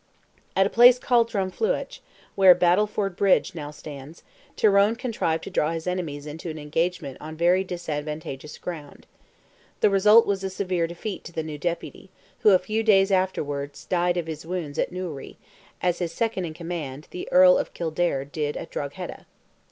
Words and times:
At 0.55 0.65
a 0.65 0.69
place 0.71 0.97
called 0.97 1.29
Drumfliuch, 1.29 1.99
where 2.33 2.55
Battleford 2.55 3.15
Bridge 3.15 3.53
now 3.53 3.69
stands, 3.69 4.23
Tyrone 4.55 4.95
contrived 4.95 5.43
to 5.43 5.51
draw 5.51 5.73
his 5.73 5.85
enemies 5.85 6.25
into 6.25 6.49
an 6.49 6.57
engagement 6.57 7.19
on 7.21 7.35
very 7.37 7.63
disadvantageous 7.63 8.57
ground. 8.57 9.05
The 9.79 9.91
result 9.91 10.25
was 10.25 10.43
a 10.43 10.49
severe 10.49 10.87
defeat 10.87 11.23
to 11.25 11.31
the 11.31 11.43
new 11.43 11.59
Deputy, 11.59 12.09
who, 12.39 12.49
a 12.49 12.57
few 12.57 12.81
days 12.81 13.11
afterwards, 13.11 13.85
died 13.85 14.17
of 14.17 14.25
his 14.25 14.43
wounds 14.43 14.79
at 14.79 14.91
Newry, 14.91 15.37
as 15.83 15.99
his 15.99 16.11
second 16.11 16.45
in 16.45 16.55
command, 16.55 17.07
the 17.11 17.31
Earl 17.31 17.59
of 17.59 17.75
Kildare, 17.75 18.25
did 18.25 18.57
at 18.57 18.71
Drogheda. 18.71 19.27